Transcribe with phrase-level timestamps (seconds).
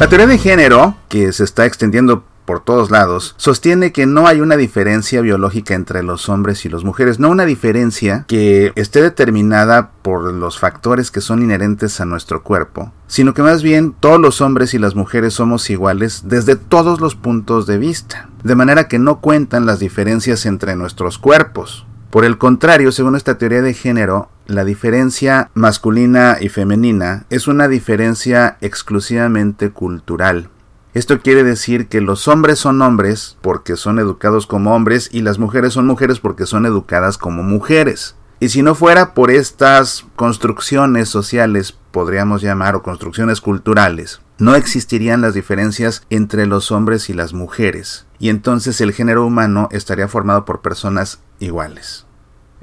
[0.00, 4.40] La teoría de género, que se está extendiendo por todos lados, sostiene que no hay
[4.40, 9.92] una diferencia biológica entre los hombres y las mujeres, no una diferencia que esté determinada
[10.02, 14.40] por los factores que son inherentes a nuestro cuerpo, sino que más bien todos los
[14.40, 18.98] hombres y las mujeres somos iguales desde todos los puntos de vista, de manera que
[18.98, 21.86] no cuentan las diferencias entre nuestros cuerpos.
[22.14, 27.66] Por el contrario, según esta teoría de género, la diferencia masculina y femenina es una
[27.66, 30.48] diferencia exclusivamente cultural.
[30.92, 35.40] Esto quiere decir que los hombres son hombres porque son educados como hombres y las
[35.40, 38.14] mujeres son mujeres porque son educadas como mujeres.
[38.38, 45.20] Y si no fuera por estas construcciones sociales, podríamos llamar, o construcciones culturales, no existirían
[45.20, 50.44] las diferencias entre los hombres y las mujeres, y entonces el género humano estaría formado
[50.44, 52.06] por personas iguales.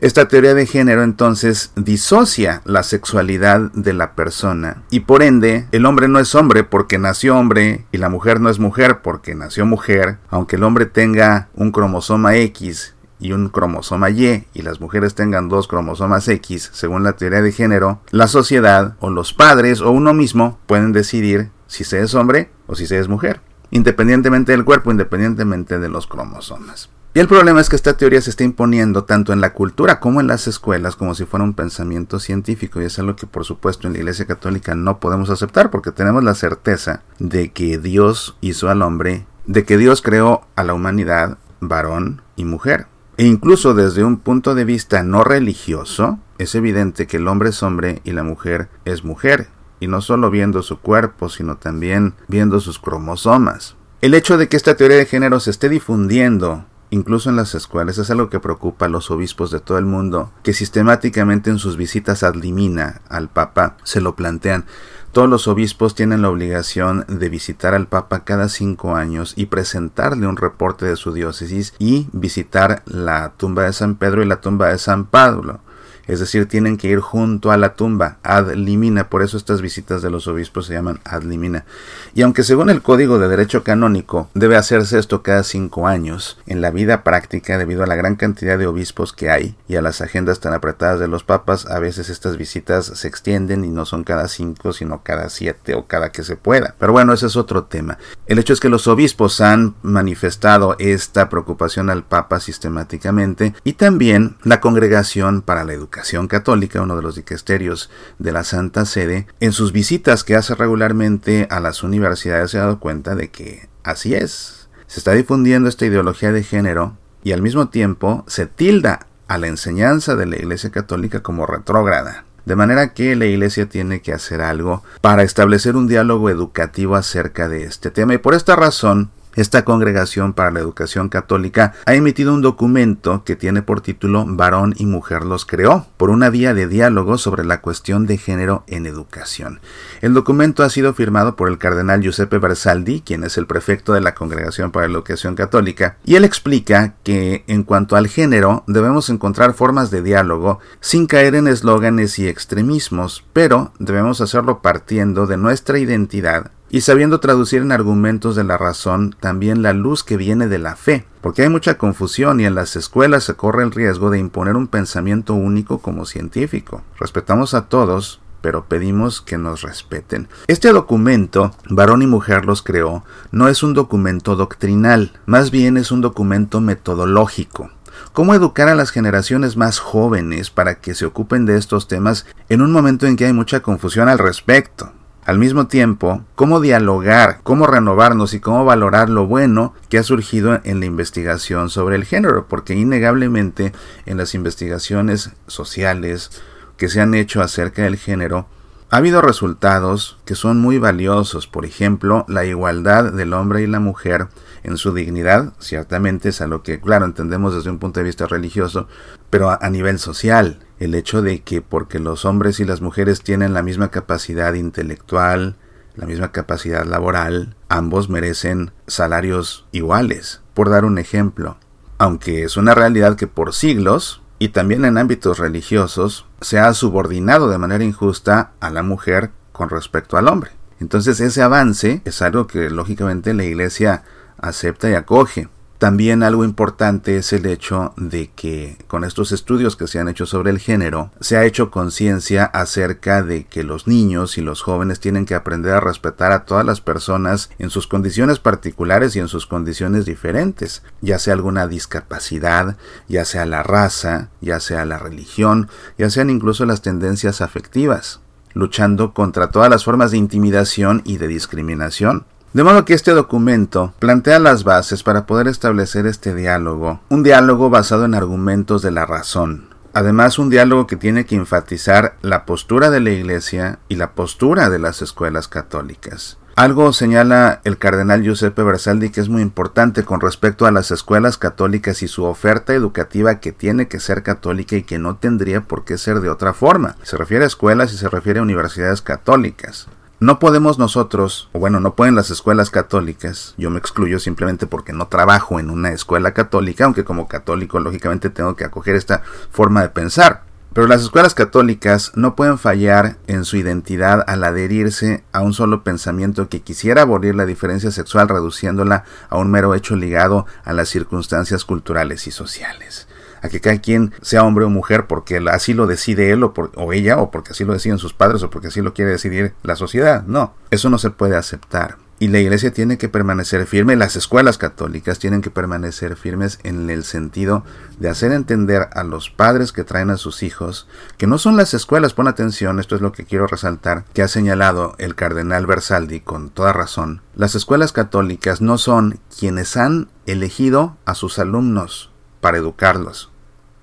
[0.02, 5.86] Esta teoría de género entonces disocia la sexualidad de la persona y por ende el
[5.86, 9.68] hombre no es hombre porque nació hombre y la mujer no es mujer porque nació
[9.68, 15.14] mujer, aunque el hombre tenga un cromosoma X y un cromosoma Y y las mujeres
[15.14, 19.92] tengan dos cromosomas X, según la teoría de género, la sociedad o los padres o
[19.92, 24.66] uno mismo pueden decidir si se es hombre o si se es mujer, independientemente del
[24.66, 26.90] cuerpo, independientemente de los cromosomas.
[27.14, 30.22] Y el problema es que esta teoría se está imponiendo tanto en la cultura como
[30.22, 33.86] en las escuelas como si fuera un pensamiento científico y es algo que por supuesto
[33.86, 38.70] en la Iglesia Católica no podemos aceptar porque tenemos la certeza de que Dios hizo
[38.70, 42.88] al hombre, de que Dios creó a la humanidad varón y mujer.
[43.18, 47.62] E incluso desde un punto de vista no religioso, es evidente que el hombre es
[47.62, 49.50] hombre y la mujer es mujer,
[49.82, 53.76] y no solo viendo su cuerpo, sino también viendo sus cromosomas.
[54.00, 57.98] El hecho de que esta teoría de género se esté difundiendo incluso en las escuelas,
[57.98, 61.78] es algo que preocupa a los obispos de todo el mundo, que sistemáticamente en sus
[61.78, 64.66] visitas ad limina al Papa se lo plantean.
[65.12, 70.28] Todos los obispos tienen la obligación de visitar al Papa cada cinco años y presentarle
[70.28, 74.68] un reporte de su diócesis y visitar la tumba de San Pedro y la tumba
[74.68, 75.60] de San Pablo
[76.08, 80.02] es decir, tienen que ir junto a la tumba, ad limina, por eso estas visitas
[80.02, 81.66] de los obispos se llaman ad limina.
[82.14, 86.62] Y aunque según el Código de Derecho Canónico debe hacerse esto cada cinco años, en
[86.62, 90.02] la vida práctica, debido a la gran cantidad de obispos que hay y a las
[90.02, 94.04] agendas tan apretadas de los papas, a veces estas visitas se extienden y no son
[94.04, 96.76] cada cinco, sino cada siete o cada que se pueda.
[96.80, 97.98] Pero bueno, ese es otro tema.
[98.26, 104.38] El hecho es que los obispos han manifestado esta preocupación al Papa sistemáticamente y también
[104.44, 105.91] la Congregación para la Educación
[106.28, 111.48] Católica, uno de los dicasterios de la Santa Sede, en sus visitas que hace regularmente
[111.52, 114.70] a las universidades se ha dado cuenta de que así es.
[114.88, 119.48] Se está difundiendo esta ideología de género y al mismo tiempo se tilda a la
[119.48, 122.26] enseñanza de la Iglesia Católica como retrógrada.
[122.46, 127.48] De manera que la Iglesia tiene que hacer algo para establecer un diálogo educativo acerca
[127.48, 128.16] de este tema.
[128.16, 133.36] Y por esta razón, esta Congregación para la Educación Católica ha emitido un documento que
[133.36, 137.62] tiene por título Varón y Mujer los creó, por una vía de diálogo sobre la
[137.62, 139.60] cuestión de género en educación.
[140.02, 144.02] El documento ha sido firmado por el cardenal Giuseppe Bersaldi, quien es el prefecto de
[144.02, 149.10] la Congregación para la Educación Católica, y él explica que en cuanto al género debemos
[149.10, 155.38] encontrar formas de diálogo sin caer en eslóganes y extremismos, pero debemos hacerlo partiendo de
[155.38, 160.48] nuestra identidad y sabiendo traducir en argumentos de la razón también la luz que viene
[160.48, 164.10] de la fe, porque hay mucha confusión y en las escuelas se corre el riesgo
[164.10, 166.82] de imponer un pensamiento único como científico.
[166.98, 170.30] Respetamos a todos, pero pedimos que nos respeten.
[170.48, 175.92] Este documento, varón y mujer los creó, no es un documento doctrinal, más bien es
[175.92, 177.70] un documento metodológico.
[178.14, 182.62] ¿Cómo educar a las generaciones más jóvenes para que se ocupen de estos temas en
[182.62, 184.94] un momento en que hay mucha confusión al respecto?
[185.24, 190.60] Al mismo tiempo, cómo dialogar, cómo renovarnos y cómo valorar lo bueno que ha surgido
[190.64, 193.72] en la investigación sobre el género, porque innegablemente
[194.08, 196.42] en las investigaciones sociales
[196.76, 198.48] que se han hecho acerca del género,
[198.90, 203.80] ha habido resultados que son muy valiosos, por ejemplo, la igualdad del hombre y la
[203.80, 204.28] mujer
[204.64, 208.28] en su dignidad, ciertamente es a lo que, claro, entendemos desde un punto de vista
[208.28, 208.88] religioso,
[209.30, 213.54] pero a, nivel social, el hecho de que porque los hombres y las mujeres tienen
[213.54, 215.56] la misma capacidad intelectual,
[215.96, 221.58] la misma capacidad laboral, ambos merecen salarios iguales, por dar un ejemplo.
[221.98, 227.50] Aunque es una realidad que por siglos, y también en ámbitos religiosos, se ha subordinado
[227.50, 230.52] de manera injusta a la mujer con respecto al hombre.
[230.80, 234.04] Entonces ese avance es algo que lógicamente la Iglesia
[234.42, 235.48] acepta y acoge.
[235.82, 240.28] También algo importante es el hecho de que con estos estudios que se han hecho
[240.28, 245.00] sobre el género, se ha hecho conciencia acerca de que los niños y los jóvenes
[245.00, 249.28] tienen que aprender a respetar a todas las personas en sus condiciones particulares y en
[249.28, 252.78] sus condiciones diferentes, ya sea alguna discapacidad,
[253.08, 255.68] ya sea la raza, ya sea la religión,
[255.98, 258.20] ya sean incluso las tendencias afectivas,
[258.54, 262.28] luchando contra todas las formas de intimidación y de discriminación.
[262.54, 267.70] De modo que este documento plantea las bases para poder establecer este diálogo, un diálogo
[267.70, 269.70] basado en argumentos de la razón.
[269.94, 274.70] Además, un diálogo que tiene que enfatizar la postura de la Iglesia y la postura
[274.70, 276.40] de las escuelas católicas.
[276.58, 281.38] Algo señala el cardenal Giuseppe Versaldi que es muy importante con respecto a las escuelas
[281.38, 285.86] católicas y su oferta educativa que tiene que ser católica y que no tendría por
[285.86, 286.98] qué ser de otra forma.
[287.04, 289.88] Se refiere a escuelas y se refiere a universidades católicas.
[290.22, 294.94] No podemos nosotros, o bueno, no pueden las escuelas católicas, yo me excluyo simplemente porque
[294.94, 299.82] no trabajo en una escuela católica, aunque como católico lógicamente tengo que acoger esta forma
[299.82, 300.44] de pensar.
[300.74, 305.84] Pero las escuelas católicas no pueden fallar en su identidad al adherirse a un solo
[305.84, 310.90] pensamiento que quisiera abolir la diferencia sexual reduciéndola a un mero hecho ligado a las
[310.90, 313.08] circunstancias culturales y sociales
[313.42, 316.94] a que cada quien sea hombre o mujer porque así lo decide él o, o
[316.94, 319.76] ella o porque así lo deciden sus padres o porque así lo quiere decidir la
[319.76, 320.24] sociedad.
[320.26, 321.98] No, eso no se puede aceptar.
[322.22, 326.88] Y la iglesia tiene que permanecer firme, las escuelas católicas tienen que permanecer firmes en
[326.92, 327.64] el sentido
[327.98, 331.74] de hacer entender a los padres que traen a sus hijos que no son las
[331.74, 336.20] escuelas, pon atención, esto es lo que quiero resaltar, que ha señalado el cardenal Versaldi
[336.20, 337.24] con toda razón.
[337.36, 343.31] Las escuelas católicas no son quienes han elegido a sus alumnos para educarlos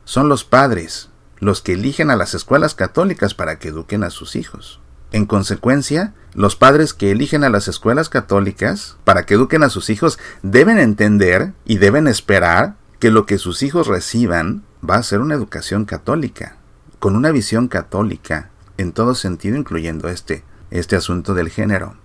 [0.09, 4.37] son los padres los que eligen a las escuelas católicas para que eduquen a sus
[4.37, 4.81] hijos.
[5.13, 9.91] En consecuencia, los padres que eligen a las escuelas católicas para que eduquen a sus
[9.91, 15.21] hijos deben entender y deben esperar que lo que sus hijos reciban va a ser
[15.21, 16.57] una educación católica,
[17.01, 21.97] con una visión católica, en todo sentido incluyendo este, este asunto del género.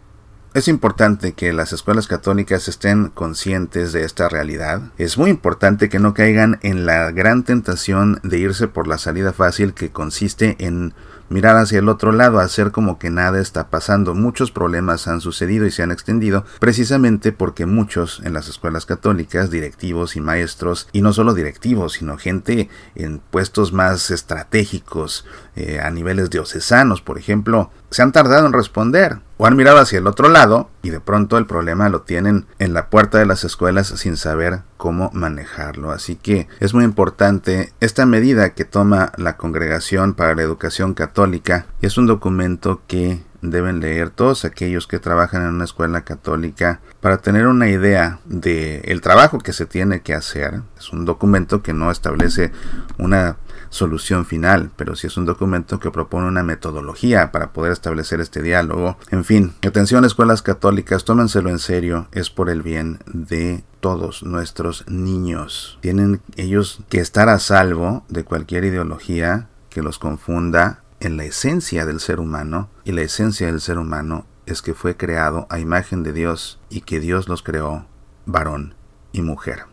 [0.53, 4.83] Es importante que las escuelas católicas estén conscientes de esta realidad.
[4.99, 9.33] Es muy importante que no caigan en la gran tentación de irse por la salida
[9.33, 10.93] fácil que consiste en
[11.29, 14.13] mirar hacia el otro lado, hacer como que nada está pasando.
[14.13, 19.49] Muchos problemas han sucedido y se han extendido precisamente porque muchos en las escuelas católicas,
[19.49, 25.89] directivos y maestros, y no solo directivos, sino gente en puestos más estratégicos, eh, a
[25.89, 30.29] niveles diocesanos, por ejemplo, se han tardado en responder o han mirado hacia el otro
[30.29, 34.17] lado y de pronto el problema lo tienen en la puerta de las escuelas sin
[34.17, 35.91] saber cómo manejarlo.
[35.91, 41.65] Así que es muy importante esta medida que toma la Congregación para la Educación Católica
[41.81, 47.17] es un documento que deben leer todos aquellos que trabajan en una escuela católica para
[47.17, 50.61] tener una idea de el trabajo que se tiene que hacer.
[50.77, 52.51] Es un documento que no establece
[52.97, 53.37] una
[53.73, 58.41] solución final, pero sí es un documento que propone una metodología para poder establecer este
[58.41, 58.97] diálogo.
[59.09, 64.85] En fin, atención escuelas católicas, tómenselo en serio, es por el bien de todos nuestros
[64.87, 65.79] niños.
[65.81, 71.85] Tienen ellos que estar a salvo de cualquier ideología que los confunda en la esencia
[71.85, 76.03] del ser humano, y la esencia del ser humano es que fue creado a imagen
[76.03, 77.87] de Dios y que Dios los creó
[78.25, 78.75] varón
[79.11, 79.72] y mujer.